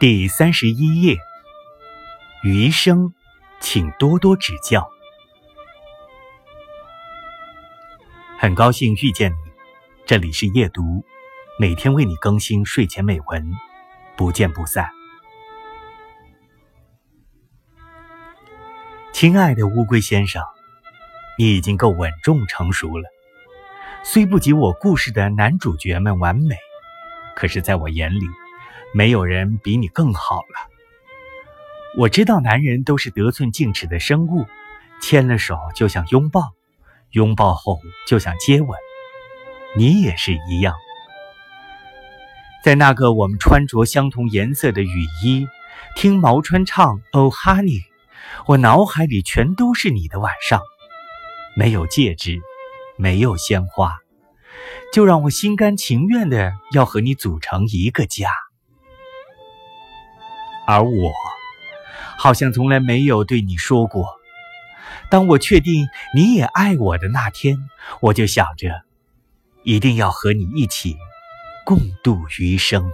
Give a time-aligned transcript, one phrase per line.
[0.00, 1.18] 第三十一页，
[2.44, 3.12] 余生，
[3.58, 4.88] 请多多指教。
[8.38, 9.36] 很高兴遇见你，
[10.06, 11.04] 这里是夜读，
[11.58, 13.50] 每天为你更新睡前美文，
[14.16, 14.88] 不见不散。
[19.12, 20.44] 亲爱的乌龟先生，
[21.36, 23.10] 你已经够稳重成熟了，
[24.04, 26.54] 虽不及我故事的男主角们完美，
[27.34, 28.26] 可是在我眼里。
[28.94, 30.68] 没有人比你更好了。
[31.96, 34.46] 我知道男人都是得寸进尺的生物，
[35.00, 36.52] 牵了手就想拥抱，
[37.10, 38.78] 拥抱后就想接吻。
[39.76, 40.74] 你也是一样。
[42.64, 45.46] 在那个我们穿着相同颜色的雨衣，
[45.96, 47.82] 听毛川唱《Oh Honey》，
[48.46, 50.60] 我脑海里全都是你的晚上。
[51.56, 52.40] 没有戒指，
[52.96, 53.98] 没有鲜花，
[54.92, 58.30] 就让我心甘情愿的要和你组成一个家。
[60.70, 61.14] 而我，
[62.18, 64.06] 好像从来没有对你说过。
[65.08, 67.56] 当我确定你也爱我的那天，
[68.02, 68.82] 我就想着，
[69.62, 70.98] 一定要和你一起
[71.64, 72.92] 共度余生。